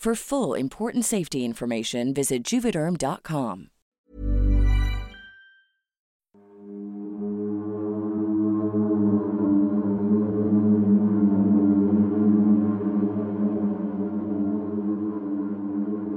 For 0.00 0.14
full 0.14 0.54
important 0.54 1.04
safety 1.04 1.44
information, 1.44 2.14
visit 2.14 2.42
juvederm.com. 2.42 3.66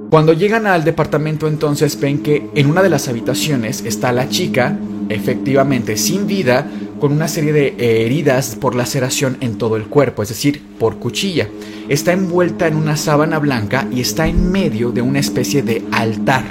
Cuando 0.09 0.31
llegan 0.31 0.65
al 0.65 0.85
departamento 0.85 1.49
entonces 1.49 1.99
ven 1.99 2.23
que 2.23 2.51
en 2.55 2.69
una 2.69 2.83
de 2.83 2.89
las 2.89 3.09
habitaciones 3.09 3.83
está 3.83 4.13
la 4.13 4.29
chica, 4.29 4.79
efectivamente 5.09 5.97
sin 5.97 6.25
vida, 6.25 6.65
con 7.03 7.11
una 7.11 7.27
serie 7.27 7.51
de 7.51 7.67
eh, 7.77 8.05
heridas 8.05 8.55
por 8.55 8.75
laceración 8.75 9.35
en 9.41 9.57
todo 9.57 9.75
el 9.75 9.87
cuerpo, 9.87 10.23
es 10.23 10.29
decir, 10.29 10.61
por 10.79 10.99
cuchilla. 10.99 11.49
Está 11.89 12.13
envuelta 12.13 12.65
en 12.65 12.77
una 12.77 12.95
sábana 12.95 13.39
blanca 13.39 13.85
y 13.91 13.99
está 13.99 14.25
en 14.25 14.49
medio 14.49 14.89
de 14.91 15.01
una 15.01 15.19
especie 15.19 15.63
de 15.63 15.83
altar. 15.91 16.45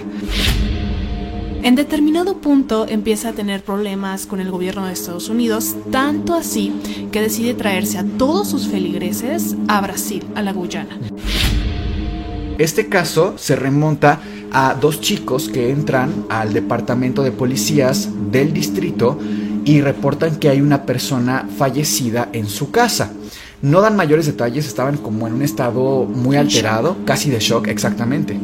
En 1.62 1.75
determinado 1.75 2.36
punto 2.42 2.86
empieza 2.86 3.30
a 3.30 3.33
tener 3.33 3.62
problemas 3.62 4.27
con 4.27 4.41
el 4.41 4.50
gobierno 4.50 4.84
de 4.84 4.92
Estados 4.92 5.30
Unidos, 5.30 5.75
tanto 5.91 6.34
así 6.34 6.75
que 7.11 7.23
decide 7.23 7.55
traerse 7.55 7.97
a 7.97 8.05
todos 8.05 8.50
sus 8.50 8.69
feligreses 8.69 9.56
a 9.69 9.80
Brasil, 9.80 10.23
a 10.34 10.42
la 10.42 10.53
Guyana. 10.53 10.98
Este 12.58 12.91
caso 12.91 13.39
se 13.39 13.56
remonta 13.56 14.20
a 14.53 14.75
dos 14.75 15.00
chicos 15.00 15.48
que 15.48 15.70
entran 15.70 16.27
al 16.28 16.53
departamento 16.53 17.23
de 17.23 17.33
policías 17.33 18.11
del 18.30 18.53
distrito 18.53 19.19
y 19.64 19.80
reportan 19.80 20.36
que 20.36 20.48
hay 20.48 20.60
una 20.60 20.84
persona 20.84 21.46
fallecida 21.56 22.28
en 22.32 22.48
su 22.48 22.70
casa. 22.70 23.12
No 23.60 23.80
dan 23.80 23.96
mayores 23.96 24.27
detalles, 24.27 24.66
estaban 24.66 24.96
como 24.96 25.27
en 25.27 25.34
un 25.34 25.42
estado 25.42 26.05
muy 26.05 26.36
alterado, 26.36 26.96
casi 27.05 27.30
de 27.30 27.38
shock 27.38 27.68
exactamente. 27.68 28.38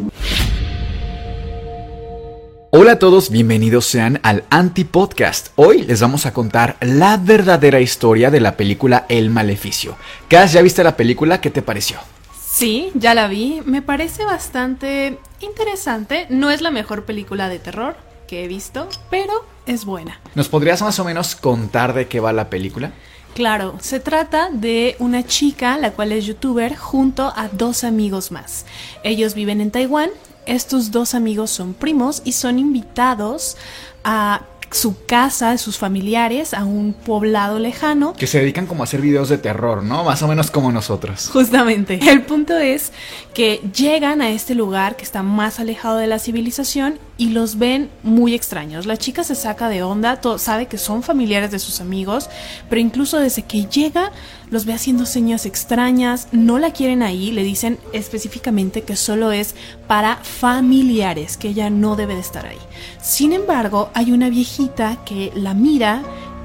Hola 2.71 2.93
a 2.93 2.99
todos, 2.99 3.31
bienvenidos 3.31 3.87
sean 3.87 4.21
al 4.23 4.45
Anti-Podcast. 4.51 5.49
Hoy 5.57 5.83
les 5.83 6.01
vamos 6.01 6.27
a 6.27 6.33
contar 6.33 6.77
la 6.81 7.17
verdadera 7.17 7.81
historia 7.81 8.31
de 8.31 8.41
la 8.41 8.57
película 8.57 9.07
El 9.09 9.31
Maleficio. 9.31 9.97
Cass, 10.29 10.53
¿ya 10.53 10.63
viste 10.63 10.85
la 10.85 10.97
película? 10.97 11.41
¿Qué 11.41 11.51
te 11.51 11.63
pareció? 11.63 11.99
Sí, 12.39 12.91
ya 12.95 13.15
la 13.15 13.27
vi. 13.27 13.63
Me 13.65 13.83
parece 13.83 14.25
bastante 14.25 15.19
interesante. 15.41 16.27
No 16.29 16.51
es 16.51 16.61
la 16.61 16.71
mejor 16.71 17.05
película 17.05 17.49
de 17.49 17.59
terror 17.59 18.08
que 18.29 18.45
he 18.45 18.49
visto, 18.49 18.89
pero 19.11 19.45
es 19.67 19.85
buena. 19.85 20.21
¿Nos 20.37 20.49
podrías 20.49 20.81
más 20.83 21.01
o 21.01 21.05
menos 21.05 21.35
contar 21.35 21.95
de 21.95 22.07
qué 22.07 22.21
va 22.21 22.33
la 22.33 22.49
película? 22.49 22.93
Claro, 23.35 23.77
se 23.81 23.99
trata 23.99 24.51
de 24.53 24.97
una 25.01 25.25
chica, 25.25 25.77
la 25.79 25.93
cual 25.93 26.13
es 26.13 26.27
youtuber, 26.27 26.77
junto 26.77 27.33
a 27.35 27.49
dos 27.49 27.83
amigos 27.83 28.31
más. 28.31 28.67
Ellos 29.03 29.35
viven 29.35 29.61
en 29.61 29.71
Taiwán. 29.71 30.11
Estos 30.47 30.91
dos 30.91 31.15
amigos 31.15 31.51
son 31.51 31.75
primos 31.75 32.23
y 32.25 32.33
son 32.33 32.59
invitados 32.59 33.57
a 34.05 34.43
su 34.71 35.05
casa, 35.07 35.53
de 35.53 35.59
sus 35.59 35.79
familiares, 35.79 36.55
a 36.55 36.65
un 36.65 36.93
poblado 36.93 37.59
lejano. 37.59 38.13
Que 38.15 38.27
se 38.27 38.39
dedican 38.39 38.67
como 38.67 38.83
a 38.83 38.85
hacer 38.85 39.01
videos 39.01 39.29
de 39.29 39.39
terror, 39.39 39.83
¿no? 39.83 40.05
Más 40.05 40.23
o 40.23 40.29
menos 40.29 40.51
como 40.51 40.73
nosotros. 40.73 41.29
Justamente. 41.33 41.99
El 42.11 42.23
punto 42.23 42.57
es 42.57 42.93
que 43.35 43.61
llegan 43.75 44.21
a 44.21 44.31
este 44.31 44.55
lugar 44.55 44.97
que 44.97 45.05
está 45.05 45.23
más 45.23 45.61
alejado 45.61 45.99
de 45.99 46.07
la 46.07 46.19
civilización 46.19 46.99
y 47.17 47.31
los 47.31 47.59
ven 47.59 47.91
muy 48.03 48.35
extraños. 48.35 48.87
La 48.87 48.97
chica 48.97 49.25
se 49.25 49.35
saca 49.35 49.69
de 49.69 49.83
onda, 49.83 50.21
sabe 50.39 50.67
que 50.67 50.79
son 50.79 51.03
familiares 51.03 51.51
de 51.51 51.59
sus 51.59 51.81
amigos, 51.81 52.29
pero 52.69 52.81
incluso 52.81 53.19
desde 53.19 53.43
que 53.43 53.65
llega 53.67 54.13
los 54.51 54.65
ve 54.65 54.73
haciendo 54.73 55.07
señas 55.07 55.47
extrañas, 55.47 56.29
no 56.33 56.59
la 56.59 56.73
quieren 56.73 57.03
ahí, 57.03 57.31
le 57.31 57.43
dicen 57.43 57.79
específicamente 57.93 58.83
que 58.83 58.97
solo 58.97 59.33
es 59.33 59.55
para 59.87 60.17
familiares, 60.17 61.37
que 61.37 61.49
ella 61.49 61.71
no 61.71 61.97
debe 61.97 62.15
de 62.15 62.21
estar 62.21 62.47
ahí. 62.47 62.59
Sin 63.03 63.33
embargo, 63.33 63.91
hay 63.95 64.13
una 64.13 64.31
viejita 64.31 64.99
que 65.05 65.33
la 65.35 65.55
mira 65.55 66.03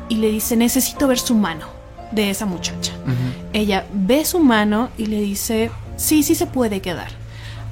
y 0.10 0.16
le 0.16 0.30
dice, 0.30 0.56
necesito 0.56 1.08
ver 1.08 1.20
su 1.20 1.36
mano 1.36 1.68
de 2.12 2.30
esa 2.30 2.46
muchacha. 2.46 2.94
Ella 3.54 3.86
ve 3.94 4.26
su 4.26 4.40
mano 4.40 4.90
y 4.98 5.08
le 5.08 5.20
dice, 5.22 5.72
sí, 5.98 6.24
sí 6.24 6.36
se 6.36 6.46
puede 6.46 6.82
quedar 6.82 7.24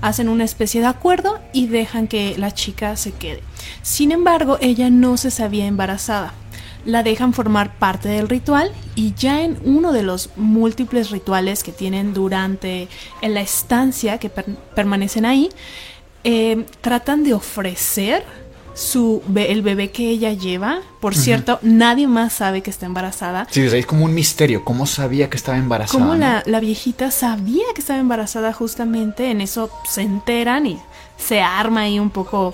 hacen 0.01 0.29
una 0.29 0.43
especie 0.43 0.81
de 0.81 0.87
acuerdo 0.87 1.39
y 1.53 1.67
dejan 1.67 2.07
que 2.07 2.35
la 2.37 2.51
chica 2.51 2.95
se 2.95 3.11
quede. 3.11 3.41
Sin 3.83 4.11
embargo, 4.11 4.57
ella 4.59 4.89
no 4.89 5.15
se 5.17 5.31
sabía 5.31 5.67
embarazada. 5.67 6.33
La 6.85 7.03
dejan 7.03 7.33
formar 7.33 7.77
parte 7.77 8.09
del 8.09 8.27
ritual 8.27 8.71
y 8.95 9.13
ya 9.13 9.43
en 9.43 9.57
uno 9.63 9.91
de 9.91 10.03
los 10.03 10.29
múltiples 10.35 11.11
rituales 11.11 11.63
que 11.63 11.71
tienen 11.71 12.13
durante 12.13 12.87
la 13.21 13.41
estancia 13.41 14.17
que 14.17 14.29
permanecen 14.29 15.25
ahí, 15.25 15.49
eh, 16.23 16.65
tratan 16.81 17.23
de 17.23 17.33
ofrecer 17.33 18.23
su 18.73 19.21
el 19.35 19.61
bebé 19.61 19.91
que 19.91 20.09
ella 20.09 20.33
lleva. 20.33 20.79
Por 20.99 21.15
cierto, 21.15 21.59
nadie 21.61 22.07
más 22.07 22.33
sabe 22.33 22.61
que 22.61 22.69
está 22.69 22.85
embarazada. 22.85 23.47
Sí, 23.49 23.61
es 23.61 23.85
como 23.85 24.05
un 24.05 24.13
misterio. 24.13 24.63
¿Cómo 24.63 24.85
sabía 24.85 25.29
que 25.29 25.37
estaba 25.37 25.57
embarazada? 25.57 25.99
¿Cómo 25.99 26.15
la, 26.15 26.43
la 26.45 26.59
viejita 26.59 27.11
sabía 27.11 27.65
que 27.73 27.81
estaba 27.81 27.99
embarazada 27.99 28.53
justamente? 28.53 29.29
En 29.29 29.41
eso 29.41 29.69
se 29.89 30.01
enteran 30.01 30.65
y 30.65 30.79
se 31.17 31.41
arma 31.41 31.81
ahí 31.81 31.99
un 31.99 32.09
poco 32.09 32.53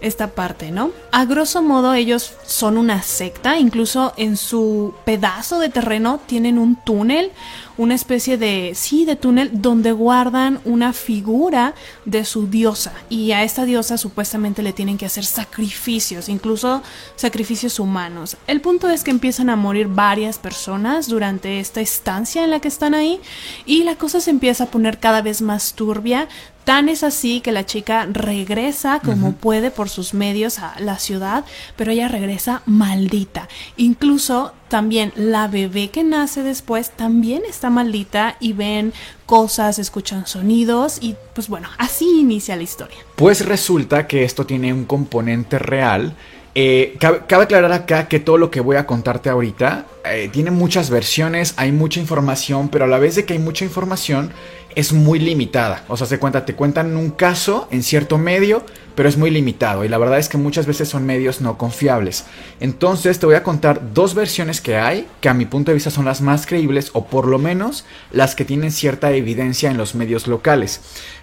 esta 0.00 0.28
parte, 0.28 0.70
¿no? 0.70 0.90
A 1.12 1.24
grosso 1.24 1.62
modo 1.62 1.94
ellos 1.94 2.34
son 2.46 2.76
una 2.78 3.02
secta, 3.02 3.58
incluso 3.58 4.12
en 4.16 4.36
su 4.36 4.94
pedazo 5.04 5.58
de 5.58 5.68
terreno 5.68 6.20
tienen 6.26 6.58
un 6.58 6.76
túnel, 6.76 7.32
una 7.76 7.94
especie 7.94 8.36
de, 8.36 8.72
sí, 8.74 9.04
de 9.06 9.16
túnel 9.16 9.62
donde 9.62 9.92
guardan 9.92 10.60
una 10.64 10.92
figura 10.92 11.74
de 12.04 12.24
su 12.26 12.46
diosa 12.46 12.92
y 13.08 13.32
a 13.32 13.42
esta 13.42 13.64
diosa 13.64 13.96
supuestamente 13.96 14.62
le 14.62 14.74
tienen 14.74 14.98
que 14.98 15.06
hacer 15.06 15.24
sacrificios, 15.24 16.28
incluso 16.28 16.82
sacrificios 17.16 17.78
humanos. 17.78 18.36
El 18.46 18.60
punto 18.60 18.90
es 18.90 19.02
que 19.02 19.10
empiezan 19.10 19.48
a 19.48 19.56
morir 19.56 19.88
varias 19.88 20.38
personas 20.38 21.08
durante 21.08 21.60
esta 21.60 21.80
estancia 21.80 22.44
en 22.44 22.50
la 22.50 22.60
que 22.60 22.68
están 22.68 22.94
ahí 22.94 23.20
y 23.64 23.84
la 23.84 23.96
cosa 23.96 24.20
se 24.20 24.30
empieza 24.30 24.64
a 24.64 24.70
poner 24.70 24.98
cada 24.98 25.22
vez 25.22 25.40
más 25.40 25.72
turbia, 25.72 26.28
Tan 26.64 26.88
es 26.88 27.02
así 27.02 27.40
que 27.40 27.52
la 27.52 27.66
chica 27.66 28.06
regresa 28.10 29.00
como 29.00 29.32
puede 29.32 29.70
por 29.70 29.88
sus 29.88 30.14
medios 30.14 30.58
a 30.58 30.74
la 30.78 30.98
ciudad, 30.98 31.44
pero 31.76 31.90
ella 31.90 32.06
regresa 32.06 32.62
maldita. 32.66 33.48
Incluso 33.76 34.52
también 34.68 35.12
la 35.16 35.48
bebé 35.48 35.88
que 35.88 36.04
nace 36.04 36.42
después 36.42 36.90
también 36.90 37.42
está 37.48 37.70
maldita 37.70 38.36
y 38.40 38.52
ven 38.52 38.92
cosas, 39.26 39.78
escuchan 39.78 40.26
sonidos 40.26 40.98
y 41.00 41.16
pues 41.34 41.48
bueno, 41.48 41.68
así 41.78 42.20
inicia 42.20 42.56
la 42.56 42.62
historia. 42.62 42.98
Pues 43.16 43.44
resulta 43.44 44.06
que 44.06 44.24
esto 44.24 44.46
tiene 44.46 44.72
un 44.72 44.84
componente 44.84 45.58
real. 45.58 46.14
Eh, 46.54 46.96
cabe, 46.98 47.44
aclarar 47.44 47.72
acá 47.72 48.08
que 48.08 48.18
todo 48.18 48.36
lo 48.36 48.50
que 48.50 48.60
voy 48.60 48.76
a 48.76 48.86
contarte 48.86 49.30
ahorita 49.30 49.86
eh, 50.04 50.28
tiene 50.32 50.50
muchas 50.50 50.90
versiones, 50.90 51.54
hay 51.56 51.70
mucha 51.70 52.00
información, 52.00 52.68
pero 52.68 52.86
a 52.86 52.88
la 52.88 52.98
vez 52.98 53.14
de 53.14 53.24
que 53.24 53.34
hay 53.34 53.38
mucha 53.38 53.64
información, 53.64 54.32
es 54.74 54.92
muy 54.92 55.18
limitada. 55.18 55.84
O 55.88 55.96
sea, 55.96 56.06
se 56.06 56.18
cuenta, 56.18 56.44
te 56.44 56.54
cuentan 56.54 56.96
un 56.96 57.10
caso 57.10 57.68
en 57.70 57.82
cierto 57.82 58.18
medio, 58.18 58.64
pero 58.94 59.08
es 59.08 59.16
muy 59.16 59.30
limitado 59.30 59.84
y 59.84 59.88
la 59.88 59.98
verdad 59.98 60.18
es 60.18 60.28
que 60.28 60.36
muchas 60.36 60.66
veces 60.66 60.88
son 60.88 61.06
medios 61.06 61.40
no 61.40 61.56
confiables. 61.56 62.26
Entonces 62.60 63.18
te 63.18 63.26
voy 63.26 63.34
a 63.34 63.42
contar 63.42 63.94
dos 63.94 64.14
versiones 64.14 64.60
que 64.60 64.76
hay, 64.76 65.06
que 65.20 65.28
a 65.28 65.34
mi 65.34 65.46
punto 65.46 65.70
de 65.70 65.74
vista 65.74 65.90
son 65.90 66.04
las 66.04 66.20
más 66.20 66.46
creíbles 66.46 66.90
o 66.92 67.06
por 67.06 67.26
lo 67.26 67.38
menos 67.38 67.84
las 68.12 68.34
que 68.34 68.44
tienen 68.44 68.70
cierta 68.70 69.12
evidencia 69.12 69.70
en 69.70 69.78
los 69.78 69.94
medios 69.94 70.26
locales. 70.26 70.80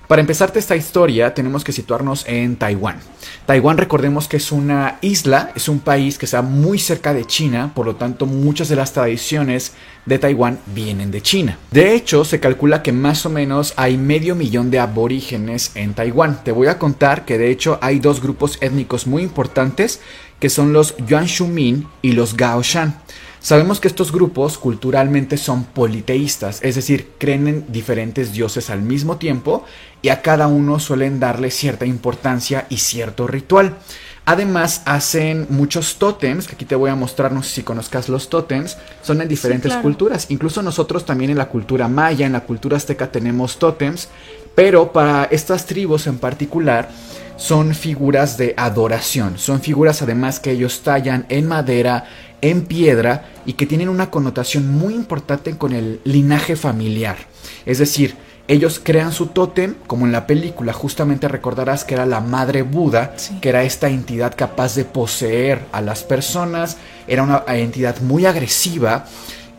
Para 0.07 0.21
empezarte 0.21 0.57
esta 0.57 0.77
historia 0.77 1.33
tenemos 1.33 1.65
que 1.65 1.74
situarnos 1.74 2.24
en 2.30 2.56
Taiwán. 2.56 2.98
Taiwán 3.45 3.77
recordemos 3.77 4.30
que 4.30 4.38
es 4.38 4.54
una 4.54 5.00
isla, 5.01 5.51
es 5.54 5.68
un 5.68 5.80
país 5.80 6.18
que 6.18 6.24
está 6.24 6.42
muy 6.42 6.80
cerca 6.80 7.13
de 7.13 7.25
China, 7.25 7.74
por 7.75 7.86
lo 7.86 7.98
tanto 7.98 8.25
muchas 8.25 8.69
de 8.69 8.77
las 8.77 8.94
tradiciones 8.94 9.74
de 10.06 10.18
Taiwán 10.18 10.59
vienen 10.68 11.12
de 11.12 11.21
China. 11.21 11.57
De 11.71 11.94
hecho, 11.94 12.24
se 12.24 12.39
calcula 12.39 12.83
que 12.83 12.94
más 12.94 13.25
o 13.25 13.30
menos 13.30 13.74
hay 13.75 13.98
medio 13.98 14.33
millón 14.33 14.71
de 14.71 14.80
aborígenes 14.80 15.71
en 15.75 15.94
Taiwán. 15.94 16.42
Te 16.42 16.54
voy 16.54 16.68
a 16.68 16.80
contar 16.80 17.25
que 17.25 17.38
de 17.38 17.51
hecho 17.51 17.77
hay 17.81 18.00
dos 18.00 18.21
grupos 18.21 18.57
étnicos 18.62 19.07
muy 19.07 19.24
importantes 19.24 20.00
que 20.39 20.50
son 20.50 20.71
los 20.71 20.95
Yuan 21.06 21.25
Shumin 21.25 21.86
y 22.01 22.13
los 22.13 22.38
Gaoshan. 22.38 22.98
Sabemos 23.47 23.79
que 23.79 23.88
estos 23.88 24.11
grupos 24.11 24.57
culturalmente 24.57 25.38
son 25.38 25.63
politeístas, 25.63 26.59
es 26.63 26.75
decir, 26.75 27.13
creen 27.17 27.47
en 27.47 27.71
diferentes 27.71 28.33
dioses 28.33 28.69
al 28.69 28.81
mismo 28.81 29.15
tiempo 29.15 29.63
y 30.01 30.09
a 30.09 30.21
cada 30.21 30.47
uno 30.47 30.81
suelen 30.81 31.21
darle 31.21 31.49
cierta 31.49 31.85
importancia 31.85 32.65
y 32.67 32.79
cierto 32.79 33.25
ritual. 33.25 33.77
Además 34.25 34.81
hacen 34.83 35.47
muchos 35.49 35.95
tótems, 35.95 36.45
que 36.45 36.55
aquí 36.55 36.65
te 36.65 36.75
voy 36.75 36.89
a 36.89 36.95
mostrar, 36.95 37.31
no 37.31 37.41
sé 37.41 37.51
si 37.51 37.63
conozcas 37.63 38.09
los 38.09 38.27
tótems, 38.27 38.77
son 39.01 39.21
en 39.21 39.29
diferentes 39.29 39.73
culturas. 39.75 40.25
Incluso 40.27 40.61
nosotros 40.61 41.05
también 41.05 41.31
en 41.31 41.38
la 41.38 41.47
cultura 41.47 41.88
maya, 41.88 42.25
en 42.25 42.33
la 42.33 42.41
cultura 42.41 42.75
azteca 42.75 43.13
tenemos 43.13 43.59
tótems, 43.59 44.09
pero 44.55 44.91
para 44.91 45.23
estas 45.23 45.65
tribus 45.65 46.07
en 46.07 46.17
particular 46.17 46.89
son 47.38 47.74
figuras 47.74 48.38
de 48.38 48.54
adoración, 48.57 49.38
son 49.38 49.62
figuras 49.62 50.01
además 50.01 50.39
que 50.39 50.51
ellos 50.51 50.81
tallan 50.81 51.25
en 51.30 51.48
madera, 51.48 52.06
en 52.42 52.66
piedra 52.66 53.30
y 53.45 53.54
que 53.54 53.66
tienen 53.66 53.89
una 53.89 54.12
connotación 54.12 54.69
muy 54.72 54.94
importante 54.94 55.57
con 55.57 55.74
el 55.74 56.01
linaje 56.04 56.56
familiar. 56.56 57.18
Es 57.66 57.78
decir, 57.78 58.16
ellos 58.50 58.80
crean 58.81 59.12
su 59.12 59.28
tótem, 59.28 59.75
como 59.88 60.06
en 60.06 60.13
la 60.13 60.25
película, 60.25 60.72
justamente 60.72 61.28
recordarás 61.28 61.84
que 61.84 61.95
era 61.95 62.06
la 62.06 62.22
madre 62.22 62.62
Buda, 62.62 63.13
que 63.42 63.50
era 63.50 63.63
esta 63.63 63.90
entidad 63.90 64.33
capaz 64.36 64.75
de 64.75 64.86
poseer 64.86 65.66
a 65.74 65.81
las 65.81 66.04
personas, 66.04 66.78
era 67.07 67.24
una 67.24 67.44
entidad 67.48 68.00
muy 68.01 68.25
agresiva. 68.25 69.06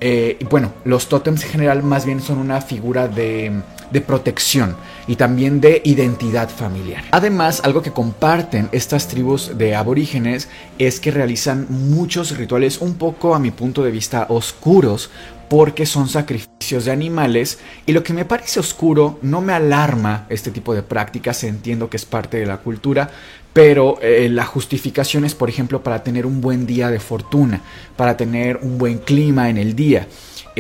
Eh, 0.01 0.39
y 0.41 0.45
bueno, 0.45 0.73
los 0.85 1.09
tótems 1.09 1.45
en 1.45 1.51
general 1.51 1.83
más 1.83 2.07
bien 2.07 2.23
son 2.23 2.39
una 2.39 2.63
figura 2.63 3.09
de 3.09 3.61
de 3.91 4.01
protección 4.01 4.77
y 5.07 5.17
también 5.17 5.61
de 5.61 5.81
identidad 5.85 6.49
familiar. 6.49 7.05
Además, 7.11 7.61
algo 7.65 7.83
que 7.83 7.93
comparten 7.93 8.69
estas 8.73 9.09
tribus 9.09 9.57
de 9.57 9.75
aborígenes 9.75 10.49
es 10.79 11.01
que 11.01 11.11
realizan 11.11 11.67
muchos 11.69 12.37
rituales 12.37 12.79
un 12.79 12.95
poco 12.95 13.35
a 13.35 13.39
mi 13.39 13.51
punto 13.51 13.83
de 13.83 13.91
vista 13.91 14.27
oscuros 14.29 15.11
porque 15.49 15.87
son 15.87 16.09
sacrificios 16.09 16.85
de 16.85 16.93
animales 16.93 17.59
y 17.87 17.93
lo 17.93 18.03
que 18.03 18.13
me 18.13 18.25
parece 18.25 18.61
oscuro 18.61 19.19
no 19.23 19.41
me 19.41 19.55
alarma 19.55 20.27
este 20.29 20.51
tipo 20.51 20.75
de 20.75 20.83
prácticas, 20.83 21.43
entiendo 21.45 21.89
que 21.89 21.97
es 21.97 22.05
parte 22.05 22.37
de 22.37 22.47
la 22.47 22.59
cultura, 22.59 23.11
pero 23.53 23.99
eh, 24.03 24.29
la 24.31 24.45
justificación 24.45 25.25
es 25.25 25.35
por 25.35 25.49
ejemplo 25.49 25.83
para 25.83 26.03
tener 26.03 26.27
un 26.27 26.41
buen 26.41 26.67
día 26.67 26.91
de 26.91 27.01
fortuna, 27.01 27.63
para 27.97 28.17
tener 28.17 28.59
un 28.63 28.79
buen 28.79 28.99
clima 28.99 29.49
en 29.49 29.57
el 29.57 29.75
día. 29.75 30.07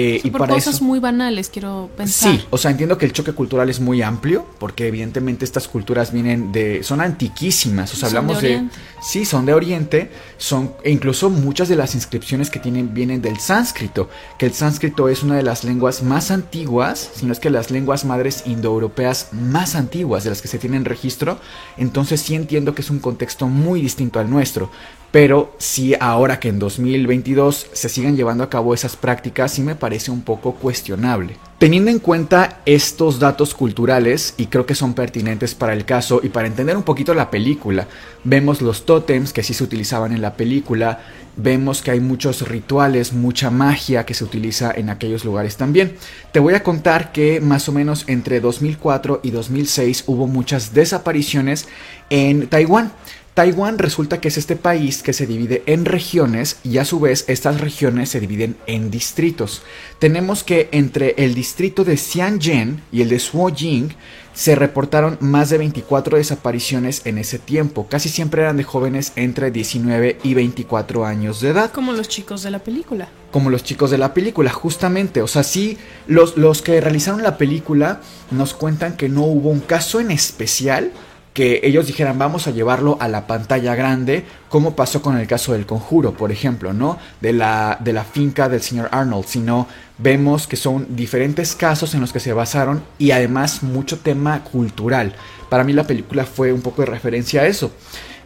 Eh, 0.01 0.21
y 0.23 0.31
por 0.31 0.43
para 0.43 0.55
cosas 0.55 0.81
muy 0.81 1.01
banales, 1.01 1.49
quiero 1.49 1.91
pensar. 1.97 2.33
Sí, 2.33 2.45
o 2.51 2.57
sea, 2.57 2.71
entiendo 2.71 2.97
que 2.97 3.05
el 3.05 3.13
choque 3.13 3.33
cultural 3.33 3.69
es 3.69 3.81
muy 3.81 4.01
amplio, 4.01 4.47
porque 4.61 4.87
evidentemente 4.87 5.45
estas 5.45 5.67
culturas 5.67 6.13
vienen 6.13 6.53
de, 6.53 6.85
son 6.85 7.01
antiquísimas, 7.01 7.93
o 7.93 7.97
sea, 7.97 8.07
hablamos 8.07 8.41
de, 8.41 8.63
sí, 9.03 9.25
son 9.25 9.45
de 9.45 9.55
Oriente, 9.55 10.13
son, 10.37 10.73
e 10.85 10.93
incluso 10.93 11.31
muchas 11.31 11.69
de 11.69 11.75
las 11.75 11.97
inscripciones 11.97 12.49
que 12.49 12.61
tienen 12.61 12.95
vienen 12.95 13.21
del 13.21 13.41
sánscrito, 13.41 14.09
que 14.39 14.47
el 14.47 14.53
sánscrito 14.53 15.09
es 15.09 15.25
una 15.25 15.35
de 15.35 15.43
las 15.43 15.65
lenguas 15.65 16.05
más 16.05 16.31
antiguas, 16.31 17.11
si 17.17 17.27
no 17.27 17.33
es 17.33 17.41
que 17.41 17.51
las 17.51 17.73
lenguas 17.73 18.05
madres 18.05 18.45
indoeuropeas 18.47 19.33
más 19.33 19.75
antiguas 19.75 20.23
de 20.23 20.31
las 20.31 20.41
que 20.41 20.47
se 20.47 20.61
tienen 20.61 20.85
registro, 20.85 21.41
entonces 21.77 22.21
sí 22.21 22.37
entiendo 22.37 22.73
que 22.73 22.83
es 22.83 22.91
un 22.91 23.01
contexto 23.01 23.49
muy 23.49 23.81
distinto 23.81 24.21
al 24.21 24.31
nuestro, 24.31 24.71
pero 25.11 25.55
sí 25.59 25.95
ahora 25.99 26.39
que 26.39 26.49
en 26.49 26.59
2022 26.59 27.69
se 27.73 27.89
sigan 27.89 28.17
llevando 28.17 28.45
a 28.45 28.51
cabo 28.51 28.75
esas 28.75 28.95
prácticas, 28.95 29.53
sí 29.53 29.63
me 29.63 29.75
parece 29.75 29.88
un 30.09 30.23
poco 30.23 30.55
cuestionable. 30.55 31.37
Teniendo 31.59 31.91
en 31.91 31.99
cuenta 31.99 32.61
estos 32.67 33.19
datos 33.19 33.55
culturales, 33.55 34.35
y 34.37 34.47
creo 34.47 34.65
que 34.65 34.77
son 34.77 34.95
pertinentes 34.95 35.57
para 35.57 35.73
el 35.73 35.85
caso 35.85 36.21
y 36.23 36.29
para 36.29 36.47
entender 36.47 36.77
un 36.77 36.85
poquito 36.85 37.15
la 37.15 37.31
película, 37.31 37.89
vemos 38.23 38.63
los 38.63 38.87
tótems 38.87 39.33
que 39.33 39.43
sí 39.43 39.55
se 39.55 39.65
utilizaban 39.65 40.13
en 40.13 40.23
la 40.23 40.35
película, 40.35 41.01
vemos 41.37 41.83
que 41.83 41.91
hay 41.91 42.01
muchos 42.01 42.47
rituales, 42.47 43.13
mucha 43.13 43.51
magia 43.51 44.07
que 44.07 44.15
se 44.15 44.25
utiliza 44.25 44.71
en 44.71 44.91
aquellos 44.91 45.25
lugares 45.25 45.57
también. 45.57 45.97
Te 46.31 46.39
voy 46.39 46.55
a 46.55 46.63
contar 46.63 47.11
que 47.11 47.41
más 47.41 47.69
o 47.69 47.73
menos 47.73 48.05
entre 48.07 48.41
2004 48.41 49.21
y 49.25 49.31
2006 49.31 50.05
hubo 50.07 50.29
muchas 50.29 50.75
desapariciones 50.75 51.67
en 52.11 52.47
Taiwán. 52.47 52.93
Taiwán 53.39 53.79
resulta 53.79 54.21
que 54.21 54.27
es 54.27 54.37
este 54.37 54.57
país 54.57 55.01
que 55.01 55.13
se 55.13 55.25
divide 55.25 55.63
en 55.67 55.85
regiones 55.85 56.59
y 56.65 56.79
a 56.79 56.85
su 56.85 56.99
vez 56.99 57.25
estas 57.29 57.61
regiones 57.61 58.09
se 58.09 58.19
dividen 58.19 58.57
en 58.67 58.91
distritos. 58.91 59.63
Tenemos 60.01 60.43
que 60.43 60.69
entre 60.73 61.15
el 61.19 61.37
distrito 61.37 61.85
de 61.85 61.97
Xianjian 61.97 62.83
y 62.91 63.01
el 63.01 63.09
de 63.11 63.21
Suojing 63.21 63.95
se 64.35 64.57
reportaron 64.57 65.19
más 65.21 65.51
de 65.51 65.59
24 65.59 66.17
desapariciones 66.17 67.03
en 67.05 67.17
ese 67.19 67.39
tiempo. 67.39 67.87
Casi 67.89 68.09
siempre 68.09 68.43
eran 68.43 68.57
de 68.57 68.65
jóvenes 68.65 69.13
entre 69.15 69.53
19 69.53 70.19
y 70.25 70.35
24 70.35 71.07
años 71.07 71.41
de 71.41 71.51
edad. 71.51 71.71
Como 71.71 71.93
los 71.93 72.09
chicos 72.09 72.43
de 72.43 72.51
la 72.51 72.59
película. 72.59 73.09
Como 73.31 73.51
los 73.51 73.63
chicos 73.63 73.93
de 73.93 73.99
la 73.99 74.15
película, 74.15 74.51
justamente. 74.51 75.23
O 75.23 75.29
sea, 75.29 75.45
sí, 75.45 75.79
los, 76.09 76.37
los 76.37 76.61
que 76.61 76.81
realizaron 76.81 77.23
la 77.23 77.39
película 77.39 78.01
nos 78.33 78.53
cuentan 78.53 78.97
que 78.97 79.09
no 79.09 79.23
hubo 79.23 79.51
un 79.51 79.61
caso 79.61 80.01
en 80.01 80.11
especial 80.11 80.91
que 81.39 81.61
ellos 81.63 81.87
dijeran 81.87 82.19
vamos 82.19 82.49
a 82.49 82.51
llevarlo 82.51 82.97
a 82.99 83.07
la 83.07 83.29
pantalla 83.29 83.77
grande, 83.77 84.25
como 84.49 84.75
pasó 84.75 85.03
con 85.03 85.17
el 85.17 85.29
caso 85.29 85.53
del 85.53 85.67
conjuro, 85.67 86.15
por 86.15 86.33
ejemplo, 86.33 86.73
¿no? 86.73 86.99
De 87.21 87.33
la, 87.33 87.79
de 87.79 87.93
la 87.93 88.03
finca 88.03 88.49
del 88.49 88.61
señor 88.61 88.89
Arnold, 88.91 89.25
sino 89.25 89.69
vemos 89.99 90.49
que 90.49 90.57
son 90.57 90.97
diferentes 90.97 91.55
casos 91.55 91.95
en 91.95 92.01
los 92.01 92.13
que 92.13 92.19
se 92.19 92.33
basaron 92.33 92.83
y 92.99 93.13
además 93.13 93.63
mucho 93.63 94.01
tema 94.01 94.43
cultural. 94.43 95.15
Para 95.49 95.63
mí 95.63 95.73
la 95.73 95.87
película 95.87 96.25
fue 96.25 96.53
un 96.53 96.61
poco 96.61 96.83
de 96.83 96.87
referencia 96.87 97.43
a 97.43 97.47
eso. 97.47 97.71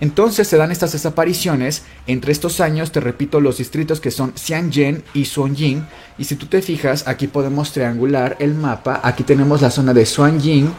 Entonces 0.00 0.48
se 0.48 0.56
dan 0.56 0.72
estas 0.72 0.92
desapariciones. 0.92 1.82
Entre 2.06 2.32
estos 2.32 2.60
años, 2.60 2.92
te 2.92 3.00
repito, 3.00 3.42
los 3.42 3.58
distritos 3.58 4.00
que 4.00 4.10
son 4.10 4.32
Xianjian 4.34 5.04
y 5.12 5.26
Suanjing. 5.26 5.86
Y 6.16 6.24
si 6.24 6.36
tú 6.36 6.46
te 6.46 6.62
fijas, 6.62 7.06
aquí 7.06 7.26
podemos 7.26 7.72
triangular 7.72 8.38
el 8.40 8.54
mapa. 8.54 9.02
Aquí 9.04 9.22
tenemos 9.22 9.60
la 9.60 9.70
zona 9.70 9.92
de 9.92 10.06
Suanjing 10.06 10.72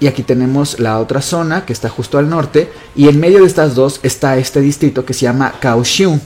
y 0.00 0.06
aquí 0.06 0.22
tenemos 0.22 0.78
la 0.78 0.98
otra 0.98 1.22
zona 1.22 1.64
que 1.64 1.72
está 1.72 1.88
justo 1.88 2.18
al 2.18 2.28
norte 2.28 2.70
y 2.94 3.08
en 3.08 3.18
medio 3.18 3.40
de 3.40 3.46
estas 3.46 3.74
dos 3.74 4.00
está 4.02 4.36
este 4.36 4.60
distrito 4.60 5.04
que 5.04 5.14
se 5.14 5.22
llama 5.22 5.54
Kaohsiung. 5.60 6.20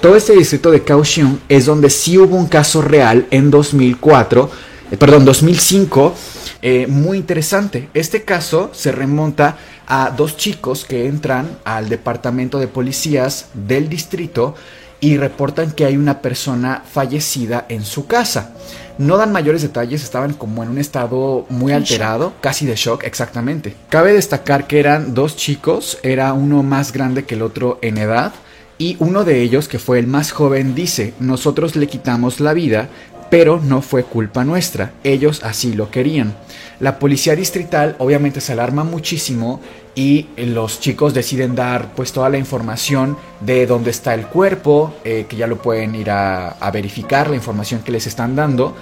Todo 0.00 0.16
este 0.16 0.34
distrito 0.34 0.70
de 0.70 0.82
Kaohsiung 0.82 1.38
es 1.48 1.66
donde 1.66 1.88
sí 1.88 2.18
hubo 2.18 2.36
un 2.36 2.46
caso 2.46 2.82
real 2.82 3.26
en 3.30 3.50
2004, 3.50 4.50
eh, 4.90 4.96
perdón, 4.96 5.24
2005, 5.24 6.14
eh, 6.60 6.86
muy 6.88 7.18
interesante. 7.18 7.88
Este 7.94 8.24
caso 8.24 8.70
se 8.72 8.90
remonta 8.90 9.56
a 9.86 10.10
dos 10.10 10.36
chicos 10.36 10.84
que 10.84 11.06
entran 11.06 11.58
al 11.64 11.88
departamento 11.88 12.58
de 12.58 12.66
policías 12.66 13.46
del 13.54 13.88
distrito 13.88 14.56
y 15.02 15.16
reportan 15.16 15.72
que 15.72 15.84
hay 15.84 15.96
una 15.96 16.22
persona 16.22 16.84
fallecida 16.88 17.66
en 17.68 17.84
su 17.84 18.06
casa. 18.06 18.52
No 18.98 19.16
dan 19.16 19.32
mayores 19.32 19.60
detalles, 19.60 20.04
estaban 20.04 20.32
como 20.32 20.62
en 20.62 20.68
un 20.68 20.78
estado 20.78 21.44
muy 21.48 21.72
alterado, 21.72 22.34
casi 22.40 22.66
de 22.66 22.76
shock, 22.76 23.02
exactamente. 23.02 23.74
Cabe 23.88 24.12
destacar 24.12 24.68
que 24.68 24.78
eran 24.78 25.12
dos 25.12 25.34
chicos, 25.34 25.98
era 26.04 26.32
uno 26.34 26.62
más 26.62 26.92
grande 26.92 27.24
que 27.24 27.34
el 27.34 27.42
otro 27.42 27.80
en 27.82 27.98
edad, 27.98 28.32
y 28.78 28.96
uno 29.00 29.24
de 29.24 29.42
ellos, 29.42 29.66
que 29.66 29.80
fue 29.80 29.98
el 29.98 30.06
más 30.06 30.30
joven, 30.30 30.76
dice, 30.76 31.14
nosotros 31.18 31.74
le 31.74 31.88
quitamos 31.88 32.38
la 32.38 32.52
vida, 32.52 32.88
pero 33.32 33.58
no 33.64 33.80
fue 33.80 34.04
culpa 34.04 34.44
nuestra, 34.44 34.92
ellos 35.04 35.42
así 35.42 35.72
lo 35.72 35.90
querían. 35.90 36.34
La 36.80 36.98
policía 36.98 37.34
distrital 37.34 37.96
obviamente 37.98 38.42
se 38.42 38.52
alarma 38.52 38.84
muchísimo 38.84 39.58
y 39.94 40.26
los 40.36 40.80
chicos 40.80 41.14
deciden 41.14 41.54
dar 41.54 41.94
pues 41.94 42.12
toda 42.12 42.28
la 42.28 42.36
información 42.36 43.16
de 43.40 43.66
dónde 43.66 43.90
está 43.90 44.12
el 44.12 44.26
cuerpo, 44.26 44.92
eh, 45.02 45.24
que 45.26 45.36
ya 45.36 45.46
lo 45.46 45.62
pueden 45.62 45.94
ir 45.94 46.10
a, 46.10 46.48
a, 46.50 46.70
verificar, 46.70 47.30
la 47.30 47.36
información 47.36 47.80
que 47.80 47.90
les 47.90 48.06
están 48.06 48.36
dando. 48.36 48.76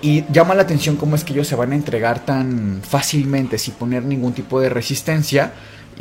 Y 0.00 0.24
llama 0.30 0.54
la 0.54 0.62
atención 0.62 0.94
cómo 0.94 1.16
es 1.16 1.24
que 1.24 1.32
ellos 1.32 1.48
se 1.48 1.56
van 1.56 1.72
a 1.72 1.74
entregar 1.74 2.24
tan 2.24 2.82
fácilmente 2.88 3.58
sin 3.58 3.74
poner 3.74 4.04
ningún 4.04 4.32
tipo 4.32 4.60
de 4.60 4.68
resistencia. 4.68 5.54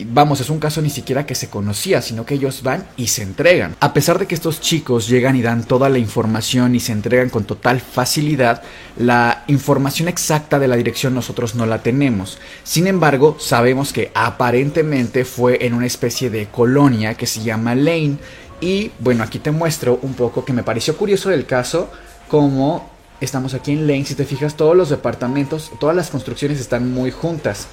Vamos, 0.06 0.42
es 0.42 0.50
un 0.50 0.60
caso 0.60 0.82
ni 0.82 0.90
siquiera 0.90 1.26
que 1.26 1.36
se 1.36 1.50
conocía, 1.50 2.02
sino 2.02 2.26
que 2.26 2.36
ellos 2.36 2.64
van 2.64 2.88
y 2.98 3.08
se 3.08 3.24
entregan. 3.24 3.76
A 3.80 3.94
pesar 3.94 4.20
de 4.20 4.28
que 4.28 4.36
estos 4.36 4.62
chicos 4.62 5.08
llegan 5.08 5.36
y 5.36 5.42
dan 5.42 5.64
toda 5.64 5.90
la 5.90 5.98
información 5.98 6.76
y 6.76 6.80
se 6.80 6.92
entregan 6.92 7.30
con 7.30 7.46
total 7.46 7.82
facilidad, 7.82 8.62
la 8.98 9.44
información 9.48 10.08
exacta 10.08 10.60
de 10.60 10.68
la 10.68 10.76
dirección 10.76 11.14
nosotros 11.14 11.56
no 11.56 11.66
la 11.66 11.82
tenemos. 11.82 12.38
Sin 12.64 12.88
embargo, 12.88 13.38
sabemos 13.40 13.94
que 13.94 14.12
aparentemente 14.14 15.26
fue 15.26 15.66
en 15.66 15.74
una 15.74 15.86
especie 15.86 16.30
de 16.30 16.48
colonia 16.48 17.16
que 17.16 17.28
se 17.28 17.44
llama 17.44 17.76
Lane. 17.76 18.18
Y 18.62 18.92
bueno, 19.00 19.24
aquí 19.24 19.40
te 19.40 19.52
muestro 19.52 20.00
un 20.02 20.14
poco 20.14 20.44
que 20.44 20.54
me 20.54 20.64
pareció 20.64 20.98
curioso 20.98 21.30
del 21.30 21.46
caso, 21.46 21.90
como 22.28 22.90
estamos 23.22 23.54
aquí 23.54 23.72
en 23.72 23.88
Lane, 23.88 24.06
si 24.06 24.16
te 24.16 24.26
fijas, 24.26 24.56
todos 24.56 24.76
los 24.76 24.90
departamentos, 24.90 25.72
todas 25.80 25.96
las 25.96 26.10
construcciones 26.10 26.60
están 26.60 26.92
muy 26.92 27.12
juntas. 27.12 27.68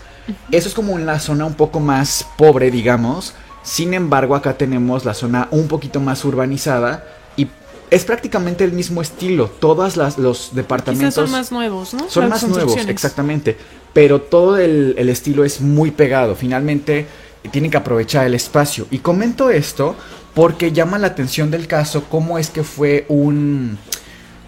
Eso 0.51 0.69
es 0.69 0.75
como 0.75 0.93
una 0.93 1.19
zona 1.19 1.45
un 1.45 1.55
poco 1.55 1.81
más 1.81 2.27
pobre, 2.37 2.71
digamos. 2.71 3.35
Sin 3.63 3.95
embargo, 3.95 4.35
acá 4.35 4.57
tenemos 4.57 5.05
la 5.05 5.15
zona 5.15 5.49
un 5.51 5.69
poquito 5.69 6.01
más 6.01 6.25
urbanizada 6.25 7.05
y 7.37 7.49
es 7.91 8.05
prácticamente 8.05 8.65
el 8.65 8.73
mismo 8.73 9.03
estilo. 9.03 9.49
Todos 9.49 9.97
los 10.19 10.55
departamentos 10.55 11.15
son 11.15 11.31
más 11.31 11.51
nuevos, 11.51 11.95
¿no? 11.95 12.09
Son 12.09 12.29
más 12.29 12.47
nuevos, 12.47 12.77
exactamente. 12.87 13.57
Pero 13.93 14.21
todo 14.21 14.59
el, 14.59 14.95
el 14.99 15.09
estilo 15.09 15.45
es 15.45 15.61
muy 15.61 15.91
pegado. 15.91 16.35
Finalmente 16.35 17.07
tienen 17.51 17.71
que 17.71 17.77
aprovechar 17.77 18.27
el 18.27 18.35
espacio. 18.35 18.87
Y 18.91 18.99
comento 18.99 19.51
esto 19.51 19.97
porque 20.35 20.73
llama 20.73 20.99
la 20.99 21.09
atención 21.09 21.51
del 21.51 21.67
caso 21.67 22.05
cómo 22.11 22.39
es 22.39 22.51
que 22.51 22.65
fue 22.65 23.07
un, 23.09 23.79